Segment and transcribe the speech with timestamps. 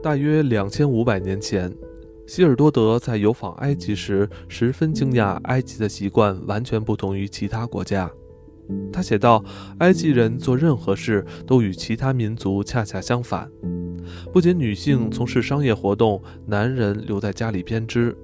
[0.00, 1.74] 大约两千五百年前，
[2.26, 8.10] 希尔多德在游访埃及时，十分惊讶埃及的习惯完全不同于其他国家。
[8.92, 9.44] 他写道
[9.80, 13.50] ：“埃及人做任何事都与其他民族恰恰相反，
[14.32, 18.16] 不仅女性从事商业活动，男人留在家里编织，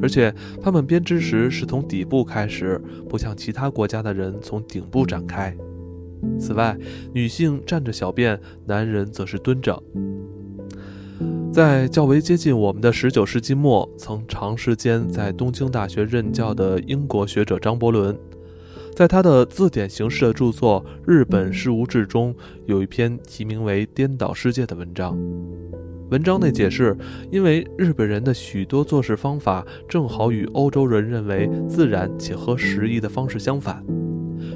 [0.00, 0.32] 而且
[0.62, 5.54] 他们编织时是从底部开始，不像其他国家的人从顶部展开。
[6.38, 6.76] 此外，
[7.12, 9.80] 女性站着小便，男人则是蹲着。”
[11.58, 18.16] 在较为接近我们的19世纪末，曾长时间在东京大学任教的英国学者张伯伦，
[18.94, 22.32] 在他的字典形式的著作《日本事务志》中，
[22.66, 25.18] 有一篇题名为《颠倒世界》的文章。
[26.10, 26.96] 文章内解释，
[27.28, 33.84] 因为日本人的许多做事方法正好与欧洲人认为自然且合时宜的方式相反，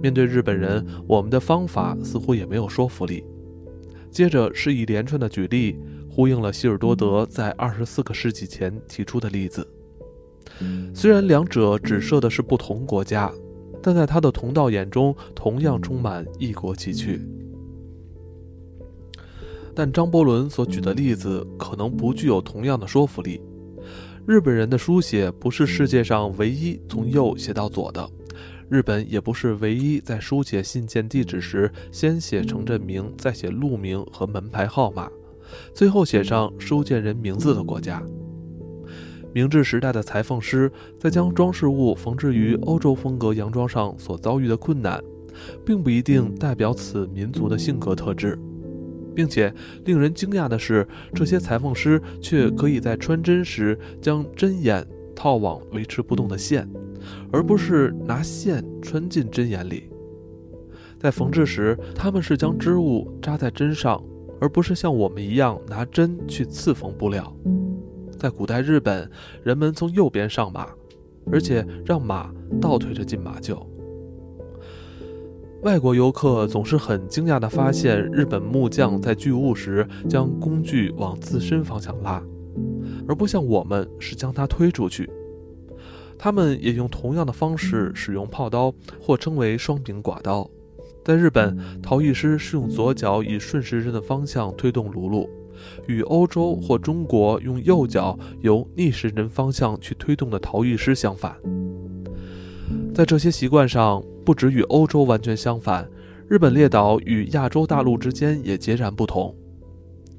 [0.00, 3.22] 面对日本人，我们的方法似乎也没有说服力。
[4.10, 5.78] 接着是一连串的举例。
[6.16, 9.68] 呼应了希尔多德在二十四个世纪前提出的例子。
[10.94, 13.30] 虽然两者指涉的是不同国家，
[13.82, 17.20] 但在他的同道眼中同样充满异国奇趣。
[19.74, 23.38] 但张伯伦所举的例子可能不具有同样的说服力。
[24.26, 28.08] 日本人的书写不是世界上唯一从右写到左的，
[28.70, 35.10] 日本也不是唯一在书写信件地址时先写城镇名，再写路名和门牌号码。
[35.74, 38.02] 最后写上收件人名字的国家。
[39.32, 44.98] 明治时代的裁缝师在将装饰物缝制于欧洲风格洋装上所遭遇的困难，
[45.64, 48.38] 并不一定代表此民族的性格特质，
[49.14, 49.52] 并且
[49.84, 56.66] 令人惊讶的是，这些裁缝师却可以在穿针时将针眼套往维持不动的线，
[57.30, 59.90] 而不是拿线穿进针眼里。
[60.98, 64.02] 在缝制时，他们是将织物扎在针上。
[64.40, 67.32] 而不是像我们一样拿针去刺缝布料。
[68.18, 69.10] 在古代日本，
[69.42, 70.68] 人们从右边上马，
[71.30, 73.58] 而且让马倒退着进马厩。
[75.62, 82.22] 外国游客总是很惊讶地发现，日本木匠在锯物时将工具往自身方向拉，
[83.08, 85.10] 而不像我们是将它推出去。
[86.18, 90.48] 他们也用同样的方式使用炮刀，或称为双柄刮刀。
[91.06, 95.30] 在日本，陶艺师是用左脚以顺时针的方向推动炉炉，
[95.86, 101.36] 与欧洲或中国用右脚由逆时针方向去推动的陶艺师相反。
[102.92, 105.88] 在这些习惯上，不止与欧洲完全相反，
[106.26, 109.32] 日本列岛与亚洲大陆之间也截然不同。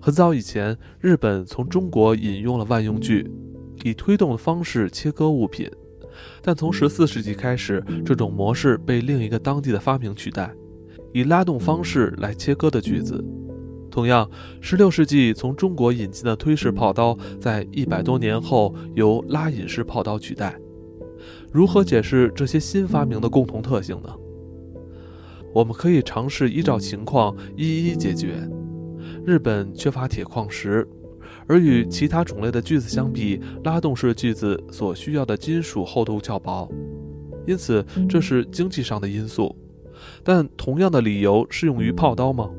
[0.00, 3.28] 很早以前，日本从中国引用了万用锯，
[3.82, 5.68] 以推动的方式切割物品，
[6.40, 10.54] 但从十四世纪开始，这种模式被另一个当地的发明取代。
[11.12, 13.24] 以拉动方式来切割的锯子，
[13.90, 14.28] 同样
[14.62, 20.58] ，16世纪从中国引进的推式炮刀，在一百多年后由拉引式炮刀取代。
[21.50, 24.14] 如何解释这些新发明的共同特性呢？
[25.54, 28.48] 我们可以尝试依照情况一一解决。
[29.24, 30.86] 日本缺乏铁矿石，
[31.46, 36.70] 而与其他种类的锯子相比，拉动式锯子所需要的金属厚度较薄，
[37.46, 39.56] 因此这是经济上的因素。
[40.28, 42.50] 但同样的理由适用于炮刀吗？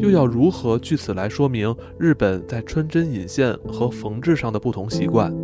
[0.00, 5.34] 又要如何据此来说明日本在穿针引线和缝制上的不同习惯？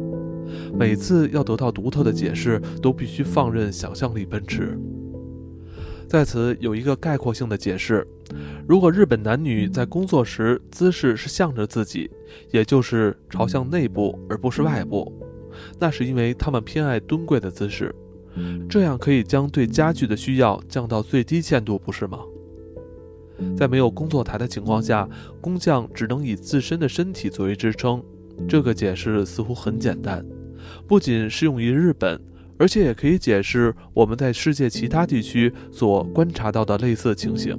[0.79, 4.79] 每次要得到独特的解释，都必须放任想象力奔驰。
[6.07, 8.07] 在此有一个概括性的解释：
[8.69, 12.11] 如果日本男女在工作时姿势是向着自己，
[12.51, 15.11] 也就是朝向内部而不是外部，
[15.81, 17.95] 那是因为他们偏爱蹲跪的姿势。
[18.69, 22.19] 这样可以将对家具的需要降到最低限度，不是吗？
[23.57, 25.09] 在没有工作台的情况下，
[25.41, 28.03] 工匠只能以自身的身体作为支撑。
[28.49, 30.25] 这个解释似乎很简单，
[30.87, 32.21] 不仅适用于日本，
[32.57, 37.59] 而且也可以解释我们在世界其他地区所观察到的类似情形。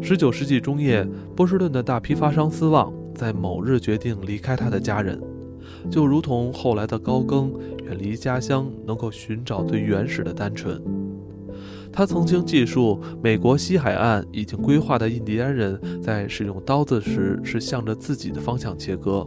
[0.00, 5.20] 十九世纪中叶，波士顿的大批发商斯旺在某日决定离开他的家人。
[5.90, 7.52] 就如同后来的高更
[7.84, 10.80] 远离家乡，能够寻找最原始的单纯。
[11.92, 19.24] 他曾经记述，美国西海岸已经规划的印第安人在使用刀子时是向着自己的方向切割，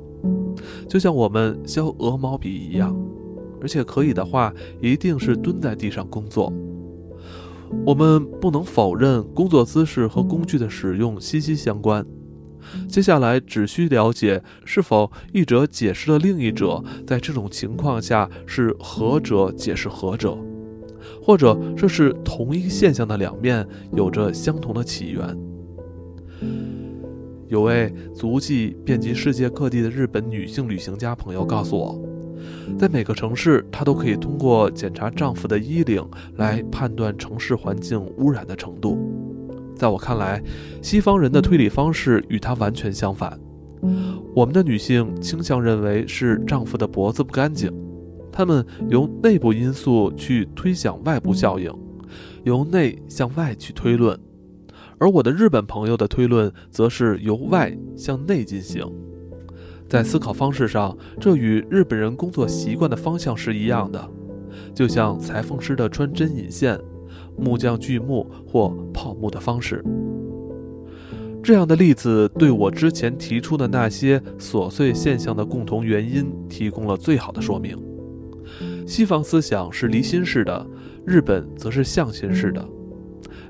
[0.87, 2.93] 就像我们削鹅毛笔一样，
[3.61, 6.51] 而且可以的话，一定是蹲在地上工作。
[7.85, 12.05] 我们不能否认工作姿势和工具的使用息息相关。
[12.87, 20.37] 接下来只需了解是否一者解释了另一者，在这种情况下是何者解释何者，
[21.21, 25.37] 或者这是同一现象的两面，有着相同的起源。
[27.47, 31.97] 有位足迹遍及世界各地的日本女性旅行家朋友告诉我，
[32.77, 36.05] 在每个城市，她都可以通过检查丈夫的衣领
[36.35, 39.16] 来判断城市环境污染的程度。
[39.77, 40.41] 在我看来，
[40.81, 43.39] 西方人的推理方式与他完全相反。
[44.35, 47.71] 我们的女性倾向认为是丈夫的脖子不干净，
[48.31, 51.71] 她们由内部因素去推想外部效应，
[52.44, 54.19] 由内向外去推论。
[55.00, 58.83] 而我的日本朋友的推论则是由外向内进行，
[59.88, 64.09] 在思考方式上，这与日本人工作习惯的方向是一样的，
[64.73, 66.80] 就像裁缝师的穿针引线、
[67.37, 69.83] 木匠锯木或泡木的方式。
[71.43, 77.77] 这样的例子对我之前提出的那些琐碎现象的共同原因提供了最好的说明。
[78.85, 80.67] 西方思想是离心式的，
[81.05, 82.67] 日本则是向心式的。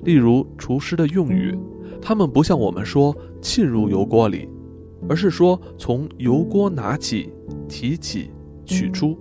[0.04, 1.58] 例如厨师的用语，
[2.00, 4.48] 他们不像我们说浸入油锅里，
[5.10, 7.34] 而是说从油锅拿起、
[7.68, 8.30] 提起、
[8.64, 9.18] 取出。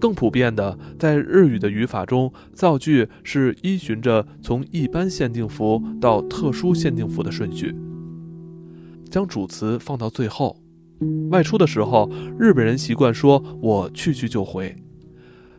[0.00, 7.74] 更普遍的，在日语的语法中，造句是依循着从一般限定符到特殊限定符的顺序，
[9.10, 10.56] 将主词放到最后。
[11.30, 14.74] 外出的时候，日本人习惯说“我去去就回”。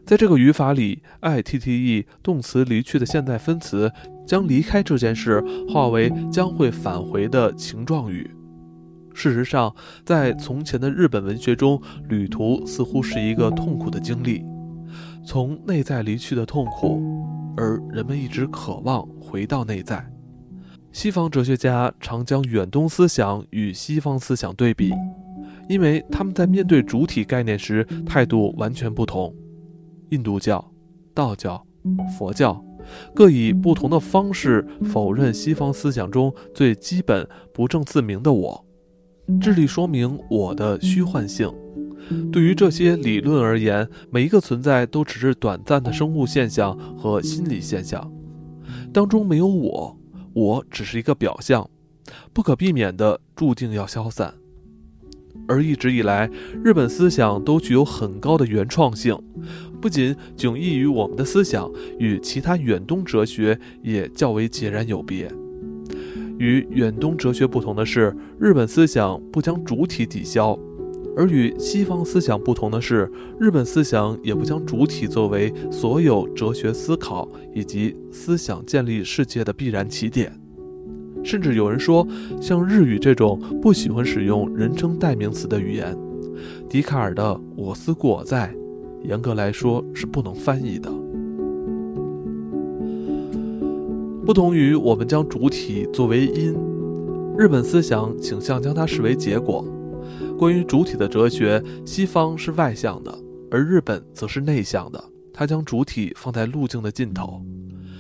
[0.06, 3.92] 在这个语法里，i t t e 动词离去的现在分词。
[4.24, 8.30] 将离开这件事化为将会返回的情状语。
[9.14, 9.74] 事实上，
[10.06, 14.44] 在从前的日本文学中，旅途似乎是一个痛苦的经历，
[15.26, 17.02] 从内在离去的痛苦，
[17.58, 20.06] 而人们一直渴望回到内在。
[20.92, 24.92] 西方哲学家常将远东思想与西方思想对比，
[25.70, 29.34] 因为他们在面对主体概念时态度完全不同。
[30.10, 30.72] 印度教、
[31.14, 31.66] 道教、
[32.18, 32.64] 佛教。
[33.14, 38.66] 各以不同的方式否认西方思想中最基本、不证自明的我，
[39.40, 41.52] 致力说明我的虚幻性。
[42.32, 48.12] 对于这些理论而言，每一个存在都只是短暂的生物现象和心理现象，
[48.92, 49.98] 当中没有我，
[50.34, 51.70] 我只是一个表象，
[52.34, 54.34] 不可避免的注定要消散。
[55.48, 56.30] 而一直以来，
[56.64, 59.18] 日本思想都具有很高的原创性。
[59.82, 65.32] 不仅迥异于我们的思想，与其他远东哲学也较为截然有别。
[66.38, 70.58] 与远东哲学不同的是，日本思想不将主体抵消；
[71.16, 80.32] 而与西方思想不同的是，日本思想也不将主体作为所有哲学思考以及思想建立世界的必然起点。
[81.24, 82.08] 甚至有人说，
[82.42, 85.96] 像日语这种不喜欢使用人称代名词的语言，
[86.68, 88.54] 笛卡尔的“我思故我在”。
[89.04, 90.92] 严格来说是不能翻译的。
[94.32, 96.56] 不同于我们将主体作为因，
[97.38, 99.62] 日本思想倾向将它视为结果。
[100.40, 103.14] 关于主体的哲学，西方是外向的，
[103.52, 105.04] 而日本则是内向的。
[105.34, 107.46] 它将主体放在路径的尽头。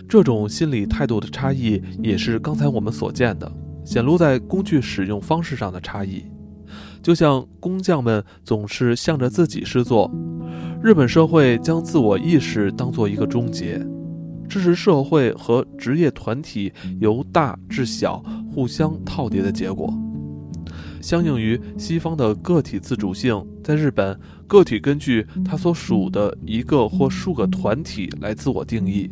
[0.07, 3.51] 这种心理态度的差异，也是刚才我们所见的，
[3.83, 6.23] 显露在工具使用方式上的差异。
[7.03, 10.09] 就像工匠们总是向着自己施作。
[10.81, 13.85] 日本社会将自我意识当做一个终结，
[14.51, 18.21] 这是社会和职业团体由大至小
[18.53, 19.93] 互相套叠的结果。
[21.01, 29.09] 相应于西方的个体自主性，在日本，个体根据他所属的一个或数个团体来自我定义，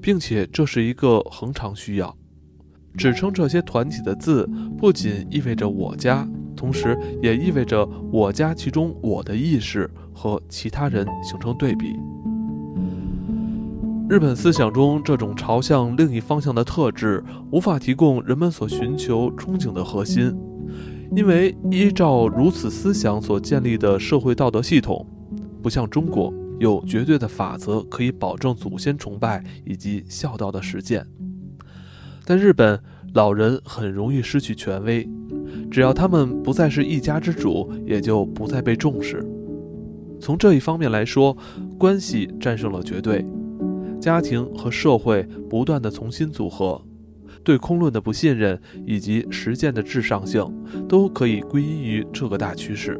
[0.00, 2.16] 并且这是一个恒常需要。
[2.96, 9.90] 指称这些团体的字，不仅意味着我家，同时也意味着我家其中我的意识。
[10.12, 11.96] 和其他人形成对比。
[14.10, 20.36] 日本思想中这种朝向另一方向的特质，无法提供人们所寻求憧憬的核心，
[21.14, 25.06] 因为依照如此思想所建立的社会道德系统，
[25.62, 31.06] 不像中国有绝对的法则可以保证祖先崇拜以及孝道的实践。
[32.24, 32.82] 在日本，
[33.14, 35.08] 老人很容易失去权威，
[35.70, 39.24] 只要他们不再是一家之主，也就不再被重视。
[40.18, 41.36] 从这一方面来说，
[41.78, 43.24] 关系战胜了绝对，
[44.00, 46.80] 家庭和社会不断的重新组合，
[47.44, 50.50] 对空论的不信任以及实践的至上性，
[50.88, 52.98] 都可以归因于这个大趋势。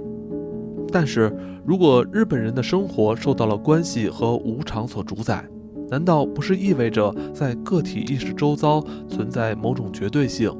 [0.92, 5.48] 但是如果日本人的生活受到了关系和无常所主宰，
[5.88, 10.52] 难道不是意味着在个体意识周遭存在某种绝对性，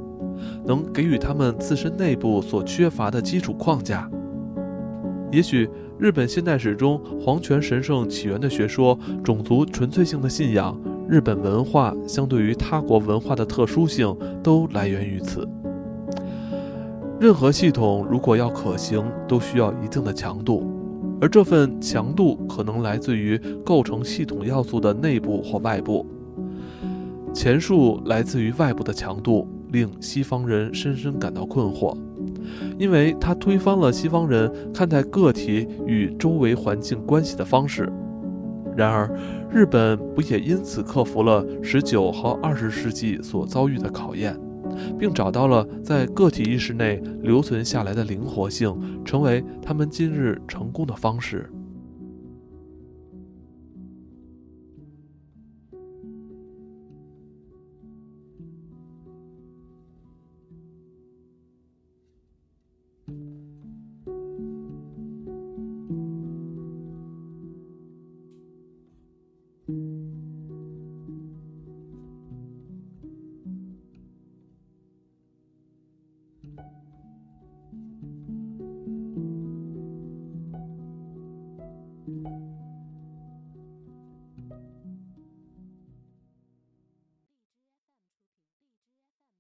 [0.64, 4.11] 能给予他们自身内部所缺乏的基础框架？
[5.30, 5.68] 也许。
[5.99, 10.75] 日本现代史中皇权神圣起源的学说、种族纯粹性的信仰、
[11.06, 15.46] 日本文化相对于他国文化的特殊性，都来源于此。
[17.20, 20.66] 任何系统如果要可行，都需要一定的强度，
[21.20, 26.06] 而这份强度可能来自于构成系统要素的内部或外部。
[27.34, 31.94] 前述来自于外部的强度，令西方人深深感到困惑，
[32.78, 37.90] 因为它推翻了西方人看待个体与周围环境关系的方式。
[38.76, 39.11] 然而，
[39.50, 44.37] 日本不也因此克服了十九和二十世纪所遭遇的考验？
[44.99, 51.50] 并找到了在个体意识内留存下来的灵活性，成为他们今日成功的方式。